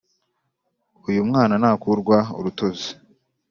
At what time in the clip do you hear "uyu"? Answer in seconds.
1.09-1.21